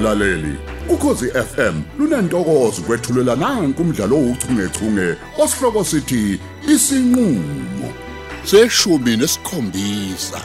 [0.00, 6.40] mlaleli ukhosi FM lunantokozo kwethulela nanku umdlalo ouchungechunge osihloko sithi
[6.72, 7.88] isinqulo
[8.44, 10.40] seshumi nesikhombisa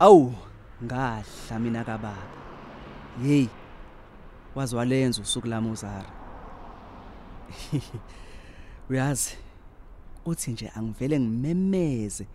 [0.00, 0.34] Awu,
[0.84, 2.16] ngahla mina kababa.
[3.22, 3.46] Hey.
[4.54, 6.10] Wazwalenza usuku lami uzara.
[8.90, 9.36] Uyazi
[10.26, 12.26] uthi nje angivele ngimemeze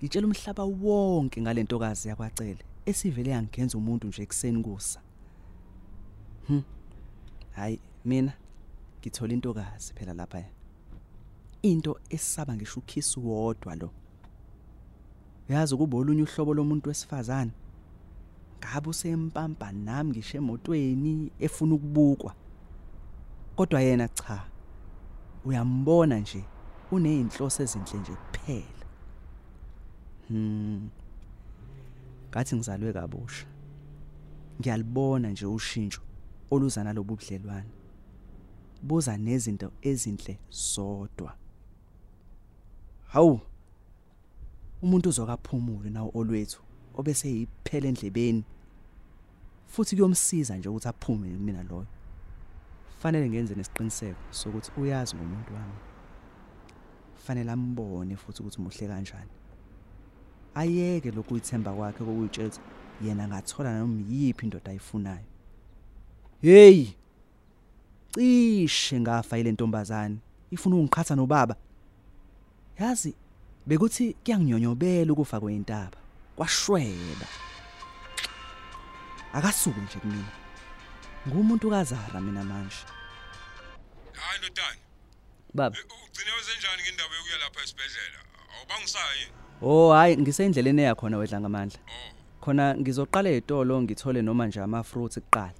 [0.00, 5.00] ngitshela umhlaba wonke ngalentokazi yakwacele esivele yangenza umuntu nje ekseni kusa.
[6.46, 6.62] Hm.
[7.50, 8.32] Hayi mina
[9.00, 10.44] ngithola intokazi phela lapha.
[11.62, 13.90] Into esaba ngisho ukhisi wodwa lo.
[15.48, 17.52] Uyazi ukuba olunye uhlobo lomuntu wesifazane
[18.58, 22.34] ngabe usempampa nami ngisho emotweni efuna ukubukwa
[23.56, 24.46] kodwa yena cha
[25.44, 26.44] uyambona nje
[26.90, 28.79] unezinhloso ezinhle nje kuphela
[32.30, 33.46] ngathi ngizalwe kabusha.
[34.60, 36.02] Ngiyalibona nje ushintsho
[36.50, 37.70] oluza nalobu budlelwane.
[38.82, 41.36] Buza nezinto ezinhle zodwa.
[43.06, 43.40] Hawu
[44.82, 46.62] umuntu uzokaphumule nawo olwethu
[46.94, 48.44] obese yiphele endlebeni.
[49.66, 51.86] Futhi kuyomsiza nje ukuthi aphume mina loyo.
[52.98, 55.78] Fanele ngenze nesiqiniseko sokuthi uyazi ngomuntu wami.
[57.14, 59.30] Fanele ambone futhi ukuthi muhle kanjani.
[60.54, 62.58] Ayeke lokhu uyithemba kwakhe kokuyitshela
[63.04, 65.24] yena ngathola noma yiphi indoda ayifunayo.
[66.42, 66.94] Hey!
[68.14, 70.18] Cishe ngafa ile ntombazane.
[70.50, 71.56] Ifuna ungiqhatha nobaba.
[72.78, 73.14] Yazi
[73.66, 75.98] bekuthi kuyanginyonyobela ukufa kwentaba
[76.36, 77.26] kwashweba.
[79.32, 80.32] Akasuke nje kumina.
[81.28, 82.84] Ngumuntu kazara mina manje.
[84.12, 84.80] Hayi ndodana.
[85.54, 85.76] Baba.
[86.06, 88.18] Ugcine wenzenjani ngendaba yokuya lapha esibhedlela?
[88.54, 89.26] Awubangisayi?
[89.62, 91.78] Oh hayi ngisendleleni eya khona wedla ngamandla.
[92.40, 95.52] Khona ngizoqala ezitolo ngithole noma nje ama fruits kuqala.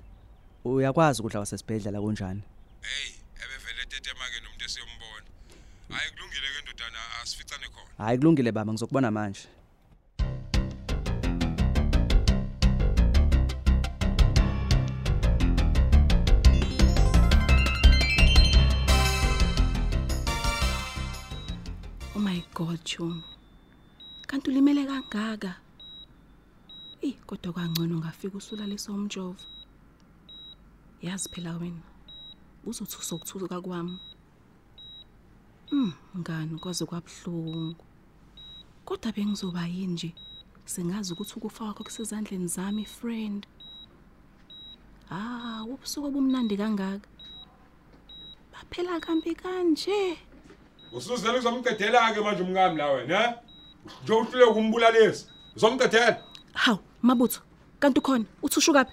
[0.65, 2.43] Uyakwazi ukudla wasesibhedlela kunjani?
[2.81, 3.11] Hey
[3.43, 5.29] ebevele tetemake nomuntu esiyombona.
[5.89, 8.05] Hayi kulungile ke ndodana asificane khona.
[8.05, 9.49] Hayi kulungile baba ngizokubona manje.
[22.17, 23.23] Oh my god, Chum.
[24.31, 25.55] Kanti ulimele kangaka?
[27.03, 29.43] Eh, kodwa kangcono ngafika usulaliswa umjovo.
[31.03, 31.83] Yazi phela wena.
[32.65, 33.99] Uzothusa ukuthuka kwami.
[35.73, 37.85] Mm, ngani kwaze kwabhlungu.
[38.85, 40.15] Kodwa bengizoba yini nje?
[40.65, 43.47] Sengazi ukuthi ukufa kwakho kusezandleni zami, friend.
[45.11, 47.09] Ah, ubusuku obumnandi kangaka.
[48.53, 50.19] Baphela kambi kanje.
[50.93, 53.50] usuzela uzomqedela ke manje umngami la wena
[54.05, 55.27] nje uhlule kumbulalisa
[55.57, 56.23] uzomqedela
[56.55, 57.41] Haw, mabutho.
[57.81, 58.93] Kanti ukhona uthusha kapi?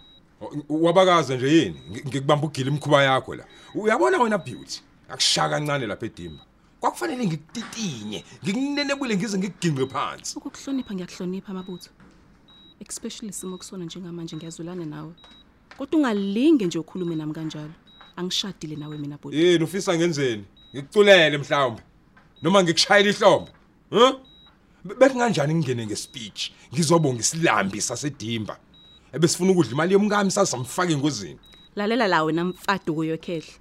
[0.70, 6.06] wabakaza nje yini Ngi- ngikubamba ugila imkhuba yakho la uyabona wena beauty akushaya kancane lapha
[6.06, 6.44] edimba
[6.80, 11.90] kwakufanele ngikutitinye ngikunenebule ngize ngikuginqe phansi Ukukuhlonipha ngiyakuhlonipha mabutho.
[12.80, 15.14] Especially simo kusona njengamanje ngiyazulana nawe.
[15.78, 17.72] Kodwa ungalinge nje ukhulume nami kanjalo.
[18.16, 19.38] Angishadile nawe mina bhuti.
[19.38, 21.82] yini ufisa ngenzeni ngikuculele mhlawumbe
[22.42, 23.52] noma ngikushayela ihlombe
[23.90, 24.14] huh
[24.84, 28.58] bethi kanjani ngingene ngespeech ngizobonga isilambi sasedimba
[29.14, 31.40] ebesifuna ukudla imali yomkami sasamfaka engozini
[31.76, 33.54] Lalela la wena mfadu kuyokhehla.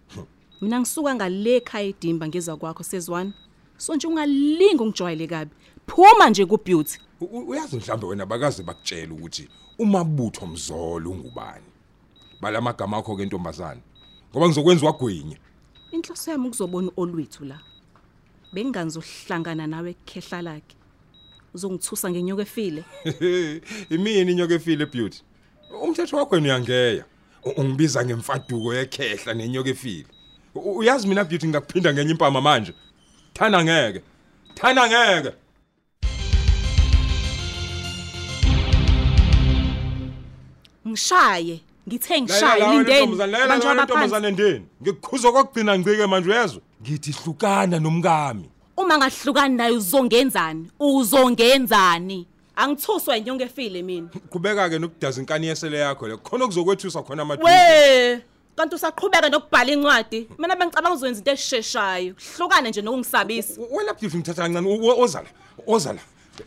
[0.60, 3.32] Mina ngisuka ngale ekhaya edimba ngeza kwakho sezwana.
[3.76, 5.50] So nje ungalinge ungijwayele kabi.
[5.86, 6.98] Phuma nje ku beauty.
[7.20, 11.64] U- u- uyazi mhlambe wena bakaze bakutshela ukuthi umabutho mzolo ungubani
[12.40, 13.80] balamagama akho ke ntombazana
[14.30, 15.36] ngoba ngizokwenza wagwinya
[15.92, 17.60] Inhloso yami ukuzobona olwethu la.
[18.52, 20.75] Bengangizohlangana nawe ekhehla lakhe.
[21.54, 22.84] Uzongithusa ngenyoko efile.
[23.90, 25.22] imini inyoka efile beauty?
[25.82, 27.04] Umthetho wakho wena uyangeya.
[27.44, 30.06] U- ungibiza ngemfaduko yekhehla nenyoka efile.
[30.54, 32.72] U- uyazi mina beauty ngakuphinda ngenye impama manje?
[33.32, 34.00] Thana ngeke
[34.54, 35.32] thana ngeke.
[40.88, 43.06] Ngishaye, ngithe Lalela ngishaye la wena lindeni.
[43.06, 44.06] ntombazane, lalela Manje la wena wabaphansi.
[44.08, 44.66] ntombazane ndeni.
[44.82, 46.62] Ngikukhuza kwakugcina ngicike manje uyezwa?
[46.82, 50.70] Ngithi hlukana nomkami Uma ngahlukani naye uzongenzani?
[50.80, 52.26] Uzongenzani?
[52.56, 54.08] Angithuswa inyonke efile mina.
[54.30, 58.22] kubeka ke nokudaza inkani yesele yakho le khona kuzokwethusa khona ama We,
[58.56, 60.28] kanti usaqhubeka nokubhala incwadi.
[60.38, 62.14] Mina bengicabanga uzowenza into esheshshayo.
[62.36, 63.60] Hlukane nje nokungisabisa.
[63.70, 64.68] wena beauty ngithatha kancane
[64.98, 65.28] ozala
[65.66, 66.00] ozala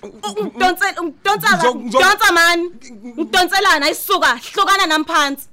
[0.03, 2.71] Ungidonsela, ungidonsa Ngizo- ngizo- Donsa man.
[3.17, 5.47] Ngidonselana ayisuka, hlukana nami phansi.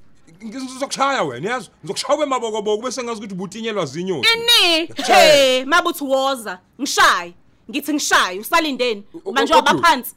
[0.45, 5.19] Ngizokushaya wena yazi ngizokushaya emabokoboko bese ngazi ukuthi ubutinyelwa zinyosi Ini, Ngitshela.
[5.19, 6.59] hey, mabuthi woza.
[6.81, 7.33] Ngishaye.
[7.69, 9.03] Ngithi ngishaye, usalindeni.
[9.25, 9.83] U- Manje u- waba Oblu.
[9.83, 10.13] phansi.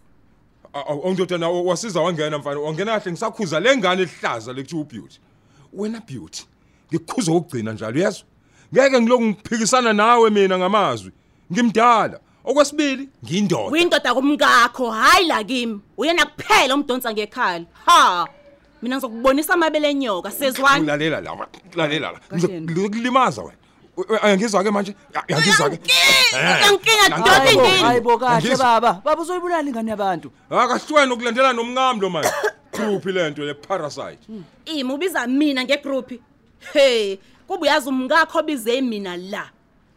[1.05, 5.21] Ongidodana wasiza wangena mfana wangena kahle ngisakhuza lengane elihlaza lekuthiwa ubeauty.
[5.73, 6.45] Wena beauty
[6.93, 8.25] ngikukhuza ukugcina njalo yezwa.
[8.75, 11.11] Ngeke ngiloku ngiphikisana nawe mina ngamazwi.
[11.53, 12.21] Ngimdala.
[12.45, 13.71] Okwesibili ngiyindoda.
[13.73, 15.81] Uyindoda kumngakho hayi la kimi.
[15.97, 17.65] Uyena kuphela umdonsa ngekhala.
[17.87, 18.27] Ha.
[18.83, 20.85] Mina ngizokubonisa amabele enyoka sezwani.
[20.85, 21.47] Ulalela la.
[21.77, 22.19] Lalela la.
[22.19, 22.61] Kahleni.
[22.67, 23.57] Ngizokulimaza wena.
[24.23, 24.95] Angizwa ke manje.
[25.29, 25.79] Angizwa ke.
[26.33, 27.83] Uyankinga doda Hayibo, ingini.
[27.83, 28.57] hayibo kahle Angizwa.
[28.81, 32.31] baba baba uzoyibulala ingane yabantu Akahlweni ukulandela nomncamo lo manje.
[32.73, 34.19] Group lento le parasite.
[34.65, 36.13] Imi ubiza mina ngegroup.
[36.73, 39.51] Hey, kuba uyazi umngakho bize mina la.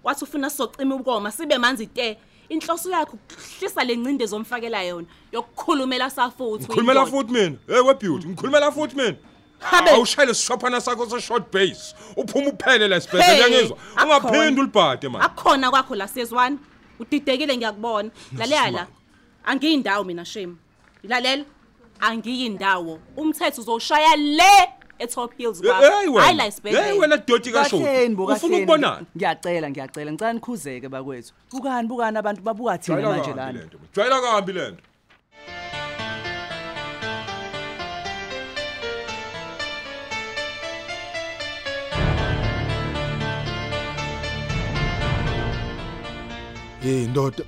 [0.03, 2.17] Wathi ufuna socima ukoma sibe manzi te.
[2.53, 6.65] Inhloso yakho ukuhlisa lencinde zomfakela yona yokukhulumela safuthi.
[6.65, 7.17] Ngikhulumela uyindoda.
[7.17, 7.57] futhi mina.
[7.67, 9.17] Hey we beauty, ngikhulumela futhi mina.
[9.59, 9.89] Habe.
[9.89, 11.95] Awushayele sishophana sakho se short base.
[12.17, 13.77] Uphuma uphele la sibhedlela Hey, ngizwa.
[14.03, 15.25] Ungaphindi ulibhade manje.
[15.25, 16.59] Akukhona kwakho la sezwani.
[16.99, 18.09] Udidekile ngiyakubona.
[18.37, 18.87] Lalela la.
[19.45, 20.55] Angiyindawo mina shame.
[21.03, 21.45] Ilalela.
[21.99, 22.99] Angiyindawo.
[23.17, 25.91] Umthetho uzoshaya le eTop Hills Hey kwakho.
[25.91, 26.47] Hayi la wena.
[26.47, 26.85] isibhedlela.
[26.87, 27.77] Hey wena doti kasho.
[27.79, 29.05] kahleni bo Ufuna kahleni ukubonana?
[29.17, 33.77] ngiyacela ngiyacela ngicela nikhuzeke bakwethu bukani bukani abantu babuka thina Jwayela manje kambi lana lento.
[33.95, 34.83] Jwayela kambi lento.
[46.81, 47.43] Hey ndoda.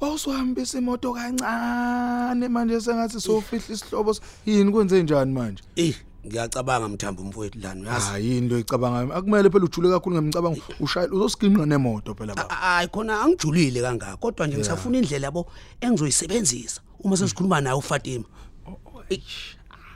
[0.00, 4.16] Wawusuhambisa imoto kancane manje sengathi sofihla isihlobo
[4.46, 5.62] yini kwenze njani manje?
[5.76, 5.94] Eh
[6.26, 8.06] ngiyacabanga mthambo mfowethu lana uyazi?
[8.06, 12.54] Hayi yini lo icabanga akumele phela ujule kakhulu ngemcabango ushayela uzosiginqa nemoto phela baba.
[12.54, 14.16] hayi khona angijulile kangaka.
[14.16, 15.46] Kodwa nje ngisafuna indlela yabo
[15.80, 18.24] engizoyisebenzisa uma sesikhuluma naye uFatima.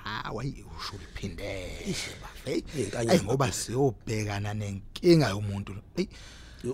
[0.04, 2.64] Ah wayi usho uphindele bafe.
[2.76, 5.72] Inkanyama Hey ngoba siyobhekana nenkinga yomuntu.
[5.96, 6.06] Hey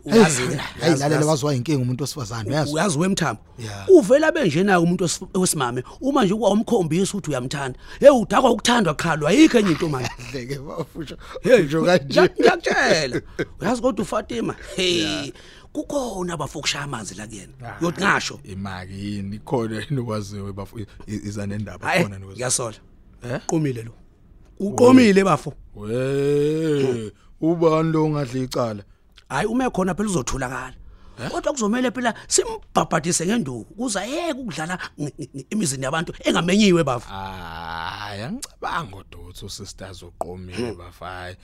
[0.04, 0.42] uyazi
[0.80, 2.72] hayi lalela wazwa inkinga umuntu wesifazane uyazi.
[2.74, 3.88] uyazi wemthambo Yeah.
[3.90, 9.58] uvela benjena umuntu wesif- wesimame uma nje kwawumkhombisa ukuthi uyamthanda hey udakwa ukuthandwa qhalwa ayikho
[9.58, 11.16] enye into manje Hleke bafusha.
[11.42, 12.20] hey Usho kanje.
[12.20, 13.20] ngiya- ngiyakutshela
[13.60, 15.32] uyazi kodwa uFatima hey
[15.72, 21.86] kukhona abafokushaya amanzi la kuyena yothi ngasho Imaki yini khona yini okwaziwe bafu iza nendaba
[21.88, 22.36] hayi khona nokwazi.
[22.36, 22.76] ngiyasola
[23.32, 23.40] Eh?
[23.46, 23.92] qomile lo
[24.60, 28.82] uqomile bafo We ubani lo ngadla icala?
[29.28, 30.74] Hayi uma ekhona phela uzotholakala.
[31.30, 37.08] Kodwa kuzomela phela simbhabhadise ngenduku kuza yeke ukudlala ng- ng- emizini yabantu engamenyiwe bafu.
[37.08, 41.36] Hayi angicabanga uduthu sisters uqomile bafayi.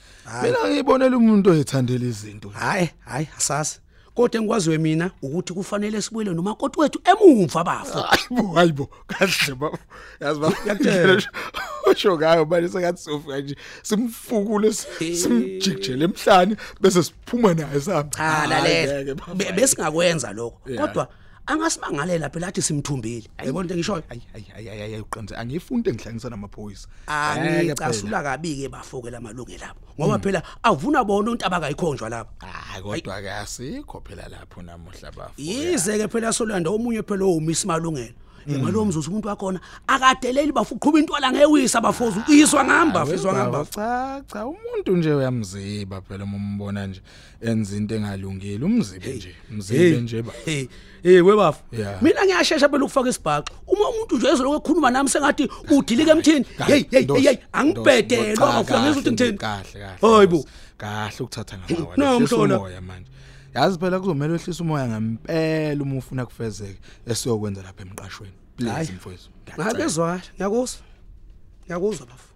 [0.43, 2.49] Mina ngibonela umuntu oyithandela izinto.
[2.49, 3.79] hayi hayi asasi
[4.15, 9.77] kodwa engikwaziwe mina ukuthi kufanele sibuyele nomakoti wethu emumva bafo Hayibo hayibo kahle baba.
[10.19, 10.55] Yazi baba.
[10.61, 11.21] Ngiyakutshela.
[11.91, 18.09] Usho ngayo manje sengathi sofika nje simfukule simjikjele emhlanje bese siphuma naye sami.
[18.09, 19.15] cha lalela.
[19.35, 20.57] Be- besingakwenza lokho.
[20.77, 21.07] Kodwa
[21.53, 23.27] angasimangalela phela athi simthumbile.
[23.39, 26.87] Yayibona into engishoyo Ayi ayi ayi ayi uqinze angifuni engihlanganisa namaphoyisa.
[27.07, 29.81] angicasula kabi ke bafoke lamalungu labo.
[29.99, 35.33] Ngoba phela avuna bona umuntu abakayikhonjwa lapha Hayi kodwa ke asikho phela lapho namuhla bafu.
[35.37, 38.15] yize ke phela solanda omunye phela owumisa malungelo.
[38.49, 44.21] Ngalo mzuzu umuntu wakhona akadeleli bafu uqhuba intwala ngewisa bafoza uyiswa ngamba fizwa ngamba Cha
[44.33, 47.01] cha umuntu nje uyamziba phela uma umbona nje
[47.41, 50.31] enza into engalungile umzibe nje mzibe nje ba.
[50.45, 50.67] hey
[51.03, 52.01] hey webafu Yeah.
[52.03, 56.83] mina ngiyashesha phela ukufaka isibhaxo uma umuntu nje ezoloku ekhuluma nami sengathi udilike emthini hey
[56.91, 60.45] hey hey hey angibhedelwa afuna ngizwe ukuthi ngithini kahle kahle hayibo
[60.77, 62.57] kahle ukuthatha ngawa No, lehlisa mhlola.
[62.57, 63.10] umoya manje.
[63.55, 66.79] Yazi phela kuzomela wehlisa umoya ngempela uma ufuna kufezeke
[67.11, 68.33] esiyokwenza lapha emqashweni.
[68.57, 68.91] Please Hayi.
[68.97, 69.29] mfowethu.
[69.57, 70.81] Hayi bezwa ngiyakuzwa
[71.65, 72.27] ngiyakuzwa bafu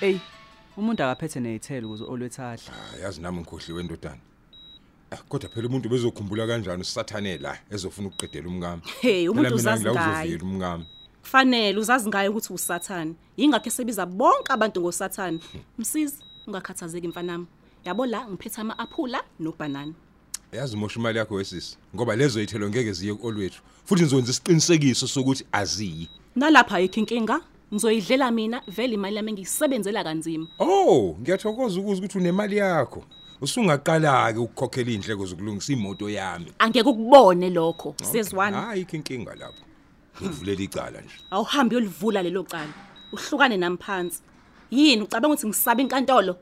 [0.00, 0.18] Ey,
[0.76, 2.70] umuntu akaphethe nezithelo ukuze olwethahle.
[3.02, 4.35] yazi nami ngikhohliwe endodana Eh,
[5.28, 9.84] kodwa phela umuntu bezokhumbula kanjani usathane la ezofuna ukuqedela umngami Hey, umuntu Phela mina uzazi
[9.84, 10.28] ngila ngaye.
[10.28, 10.84] uzovila umngami
[11.22, 13.14] Kufanele uzazi ngayo ukuthi usathani.
[13.36, 15.40] Yingakho esebiza bonke abantu ngosathani.
[15.78, 16.14] Msizi,
[16.46, 17.46] ungakhathazeki mfanami.
[17.84, 19.92] Yabo la ngiphethe ama-aphula nobanana.
[20.52, 25.44] yazi mosha imali yakho wesisi ngoba lezo yithelo ngeke ziye olwethu futhi nizokwenza isiqinisekiso sokuthi
[25.52, 27.40] aziyi Nalapha ayikho inkinga.
[27.74, 30.46] Ngizoyidlela mina vele imali yami ngiyisebenzela kanzima.
[30.58, 33.04] oh ngiyathokoza ukuza ukuthi unemali yakho
[33.40, 37.94] usungaqala ke ukukhokhela indleko zokulungisa imoto yami Angeke ukubone lokho.
[38.02, 38.56] Sezwani.
[38.56, 39.62] hayi ikho inkinga lapho
[40.22, 42.72] ngivulela icala nje Awuhambi uyolivula lelo cala.
[43.12, 44.20] Uhlukane nami phansi.
[44.70, 46.36] Yini ucabanga ukuthi ngisaba inkantolo?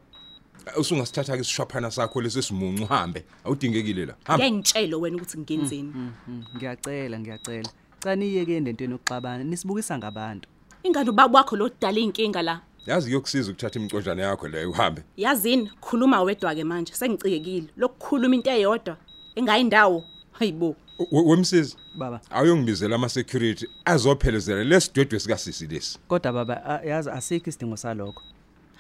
[0.77, 5.93] usungasithatha ke isishophana sakho lesesimuncu uhambe awudingekile la hamba Ngeke ngitshelo wena ukuthi ngenzeni.
[5.95, 7.71] Mm, Ngiyacela ngiyacela.
[8.01, 10.49] Caniye ke endentweni yokuxabana nisibukisa ngabantu.
[10.83, 12.61] Ingane ubaba wakho lo dala inkinga la.
[12.87, 15.03] Yazi kuyokusiza ukuthatha imiqonjana yakho leyo uhambe.
[15.17, 17.67] Yazini khuluma wedwa ke manje sengicikekile.
[17.77, 18.97] Lokukhuluma into eyodwa
[19.37, 20.05] engayindawo.
[20.33, 20.77] Hayibo
[21.13, 22.21] We- wemsizi baba.
[22.31, 25.99] awuyongibizela ama security azophelezela lesidwedwe sika sisi lesi.
[26.09, 28.23] Kodwa baba a- yazi asikho isidingo salokho.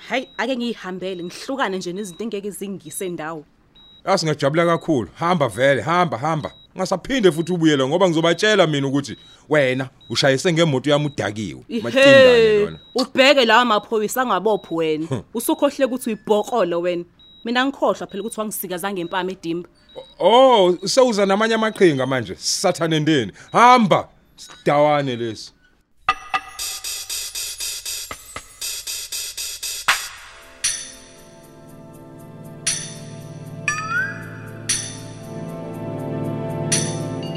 [0.08, 3.44] Hayi ake ngihambele ngihlukane nje nezinto engeke zingise ndawo.
[4.04, 5.08] Asingajabula kakhulu.
[5.14, 6.52] Hamba vele hamba hamba.
[6.76, 9.16] Ngasaphinde futhi ubuyele ngoba ngizobatshela mina ukuthi
[9.48, 11.62] wena ushayise ngemoto yami udakiwe.
[11.82, 15.06] Matindane Ihe, lona ubheke lawa maphoyisa angabophi wena.
[15.34, 17.04] Usukhohle ukuthi uyibhokolo wena.
[17.44, 19.68] Mina ngikhohlwa phela ukuthi wangisikaza ngempama edimba.
[20.18, 23.32] Oh sewuza namanye amaqhinga manje sathane ndeni.
[23.52, 25.53] Hamba sidawane lesi.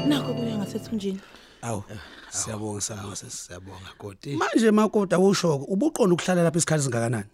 [0.08, 1.20] Nakho kuya ngasethunjini.
[1.62, 1.82] Awu
[2.30, 3.36] siyabonga siyabonga sisi.
[3.36, 7.28] siyabonga koti manje makoti awushoko ubuqonda ukuhlala lapha isikhathi singakanani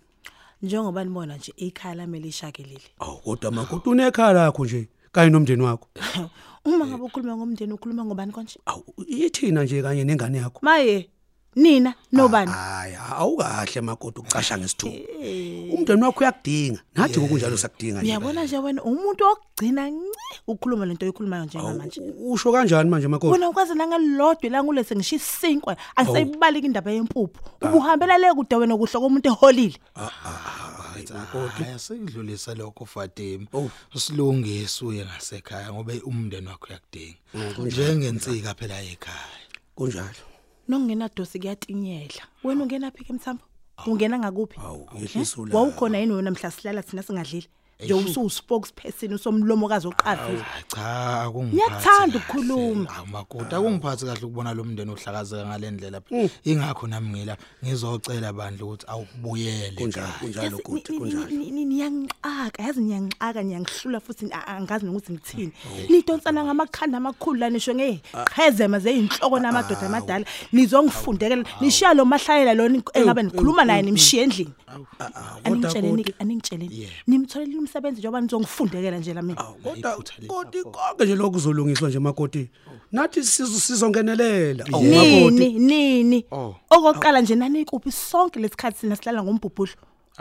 [0.63, 5.89] njengoba nibona nje ikhaya lami lishakelile awu kodwa makoti unekhaya lakho nje kanye nomndeni wakho.
[6.65, 8.59] Uma ngabe ukhuluma ngomndeni ukhuluma ngobani konje?
[8.67, 10.59] Awu yithina nje kanye nengane yakho?
[10.63, 11.11] Maye
[11.57, 12.51] nina nobani?
[12.51, 14.97] Hayi awukahle makoti ukucasha ngesithuba
[15.75, 16.81] umndeni wakho uyakudinga.
[16.95, 22.33] Nathi ngokunjalo sakudinga nje uyabona nje wena umuntu okugcina nce ukhuluma lento oyikhulumayo njengamanje U-
[22.33, 27.41] usho kanjani manje makoti wena ukwazi nangelodwe langulese ngisho isinkwa angisayibaleki indaba yempuphu.
[27.63, 29.79] Ubuhambela le kude wena kuhlo komuntu eholile.
[31.15, 33.47] Makoti asikudlulisa lokho Fatima
[33.95, 37.19] usilungise uye ngasekhaya ngoba umndeni wakho uyakudinga.
[37.59, 39.39] Njengensika phela ekhaya.
[39.75, 40.34] Kunjalo.
[40.69, 42.25] Nokungena dosi kuyatinyela.
[42.45, 43.45] Wena ungena phi ke mthambo?
[43.87, 44.61] Ungena ngakuphi?
[45.53, 47.49] Wawukhona yini wena mhla silala thina singadlile?
[47.81, 50.39] Nje usu spokesperson usomlomokazi Hayi,
[50.69, 52.25] cha akungiphathi Ngiyakuthanda kahle.
[52.25, 52.91] ukukhuluma.
[52.97, 58.65] Awu makoti akungiphathi kahle ukubona lo mndeni ohlakazeka ngalendlela phela ingakho nami ngila ngizocela bandla
[58.65, 60.51] ukuthi awubuyele kunjalo ekhaya.
[60.63, 65.53] kunjalo niyangiqaka yazi niyangiqaka niyangihlula futhi angazi nokuthi ngithini.
[65.89, 70.25] Nidonsana ngamakhanda amakhulu la nisho ngeqhezema zeyinhloko namadoda amadala.
[70.53, 74.53] Nizongifundekela nishiya lo mahlayela lona engabe nikhuluma naye nimshiye endlini.
[75.45, 79.43] Aningitsheleni aningitsheleni nimtholele umsebenzi njengoba nizongifundekela nje la mina.
[79.63, 79.97] Kodwa
[80.29, 82.51] koti konke nje lokho kuzolungiswa nje makoti.
[82.93, 84.65] Nathi sizo sizongenelela.
[84.73, 85.59] Awu nini makoti.
[85.59, 86.27] nini?
[86.71, 89.73] Okokuqala nje nanikuphi sonke lesikhathi sina silala ngombhubhulo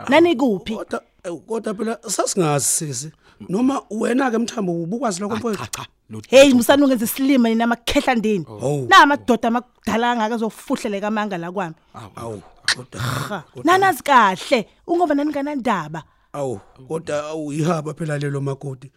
[0.08, 0.74] nanikuphi?
[0.74, 3.12] Kodwa ewu, kodwa phela sasingazi sisi.
[3.48, 5.64] Noma wena ke mthambo ubukwazi lokho mfowethu?
[5.64, 6.28] Cha cha lutho.
[6.30, 8.86] Hey musani ungenza isilima nina amakhehla ndini Hawu.
[8.90, 11.74] na amadoda amakudala angaka azofuhleleka amanga la kwami.
[12.16, 12.42] Awu.
[12.76, 16.02] Kodwa Ha, nanazi kahle ungoba nanikanandaba
[16.34, 18.90] awu kodwa awu ihaba phela lelo makoti.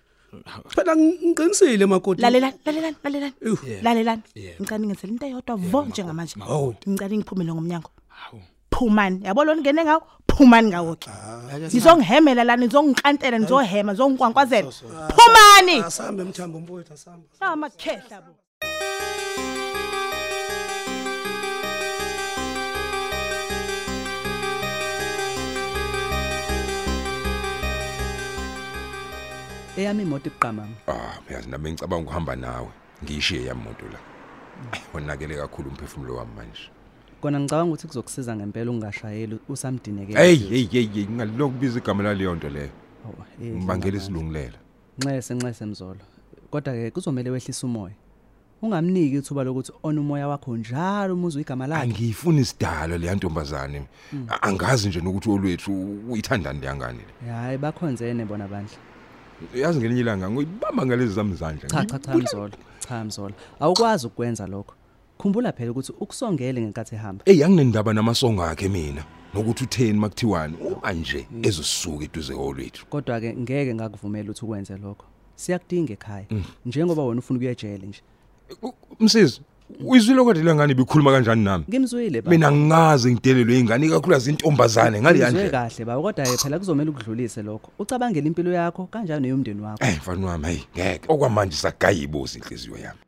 [0.75, 2.21] Phela ngiqinisile makoti.
[2.21, 3.57] Lalelani lalelani lalelani Ewu.
[3.83, 4.21] lalelani
[4.61, 6.35] ngicane ngenzela into eyodwa vo njengamanje.
[6.39, 6.75] Hawu.
[6.89, 7.91] ngicane ngiphumele ngomnyango.
[8.71, 9.25] Phumani.
[9.25, 10.01] Yabo lo ngene ngawo?
[10.27, 11.09] Phumani ngawo ke.
[11.73, 14.71] Nizongihemela la nizonginkantela nizohema nizongikwankwazela
[15.17, 15.81] phumani!
[15.85, 17.25] asambe mthambo mfowethu asambe.
[17.39, 18.31] Amakhehla bo.
[29.77, 32.67] Eyami imoto iqamama ah uyazi nami ngicabanga ukuhamba nawe.
[33.03, 33.99] Ngiyishiye yami imoto la.
[34.93, 36.69] Wonakele kakhulu umphefumulo wami manje.
[37.21, 42.49] Kona ngicabanga ukuthi kuzokusiza ngempela ungashayeli usamdineke hey hey hey hey ngalokubiza igama laleyo nto
[42.49, 42.69] leyo.
[43.43, 44.57] Eh, ngibangela isilungulela.
[44.97, 45.99] Nxese nxese mzolo.
[46.51, 47.93] Kodwa ke kuzomela wehlisa umoya.
[48.61, 51.83] Ungamniki ithuba lokuthi ona umoya wakho njalo umuze igama lakhe.
[51.83, 53.87] Angiyifuni isidalo le ntombazane
[54.29, 55.71] A- angazi nje nokuthi olwethu
[56.09, 57.31] uyithandani leyangane le.
[57.31, 58.77] Hayi bakhonzene bona bandla.
[59.55, 64.47] Yazi ngelinye ilanga ngoyibamba ngalezi zami izandla cha cha cha mzolo cha mzolo awukwazi ukwenza
[64.47, 64.73] lokho.
[65.17, 67.23] Khumbula phela ukuthi ukusongele ngenkathi ehamba.
[67.25, 69.03] Ey anginendaba namasongo akhe mina
[69.33, 75.05] nokuthi utheni makuthiwani manje ezosisuka eduze olwethu kodwa ke ngeke ngakuvumela ukuthi ukwenze lokho.
[75.35, 76.25] Siyakudinga ekhaya.
[76.65, 78.01] Njengoba wena ufuna ukuya ejele nje.
[78.61, 79.41] U- Msisi
[79.85, 81.65] uyizwile kodwa le ngane ibikhuluma kanjani nami?
[81.69, 86.37] Ngimzwile ba mina ngingaze ngidelelwe ingane kakhulu intombazane ngale ngizwe yandle kahle ba kodwa ke
[86.37, 87.71] phela kuzomela ukudlulise lokho.
[87.79, 89.85] Ucabangele impilo yakho kanjani neyomndeni wakho?
[89.85, 91.05] Eh mfana wami hey ngeke.
[91.07, 93.06] Okwamanje sagayiboza inhliziyo yami.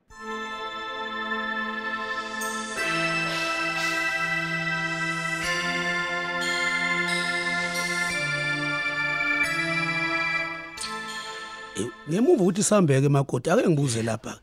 [12.10, 14.40] Ngemuva ukuthi sihambeke makoti ake ngibuze lapha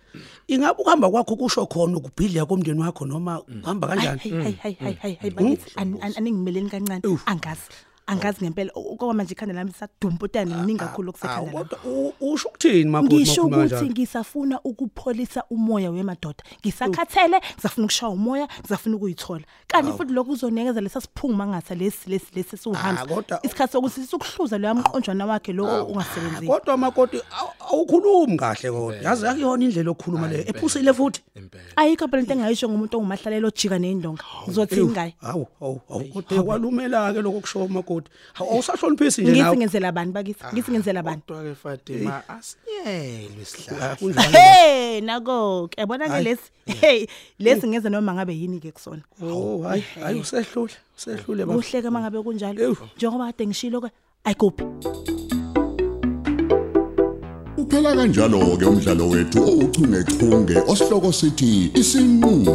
[0.49, 5.14] ingabe ukuhamba kwakho kusho khona ukubhidla komndeni wakho noma uhamba kanjani hayi hayi hayi hayi
[5.21, 7.66] hayi bakithi ani- ani- aningimeleni kancane angazi
[8.07, 8.71] angazi ngempela.
[8.75, 11.57] Okwamanje ikhanda lami lisadumputana liningi kakhulu okusekhanda lami.
[11.69, 16.45] kodwa u- usho ukuthini makoti ngisho makhuluma ukuthi kanjalo ngisafuna ukupholisa umoya wemadoda.
[16.61, 19.45] Ngisakhathele ngizafuna ukushaya umoya ngizafuna ukuyithola.
[19.67, 24.01] Kanti futhi lokhu kuzonikeza lesa siphuma ngathi lesi lesi lesi Ah, siwuhamba kodwa- isikhathi sokuthi
[24.01, 28.97] sisukuhluza lo yamqonjwana wakhe lo ungasebenzi kodwa makoti awu- awukhulumi kahle kodwa.
[28.97, 31.23] Yazi akuyona indlela yokukhuluma leyo ephusile futhi.
[31.77, 34.23] Ayikho phela into engayisho ngumuntu ongumahlalelo ojika neyindonga.
[34.47, 36.05] Uzothini ngayo hawu hawu hawu.
[36.15, 37.96] Kodwa kwalumela ke lokho kusho makoti
[38.35, 40.45] Hawu, awusahloniphisi nje ngithi nawe ngenzela abantu bakithi?
[40.53, 43.93] Ngithi ngenzela abantu Kodwa ke Fatima asinyelwe isihlahla.
[43.93, 44.31] Ah, kunjalo.
[44.31, 46.50] Hey nako ke yabona ke lesi?
[46.67, 47.07] Hey
[47.38, 49.03] lesi ngenza noma ngabe yini ke kusona?
[49.23, 51.59] Oh hayi hayi usehlule usehlule baba.
[51.59, 52.62] Kuhleke mangabe kunjalo.
[52.62, 52.76] Ewu.
[52.97, 53.91] njengoba kade ngishilo ke
[54.25, 54.65] ayikuphi
[57.57, 62.55] Uphela kanjalo ke umdlalo wethu ouchungechunge osihloko sithi isinqulo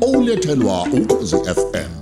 [0.00, 2.01] olethelwa ukhozi FM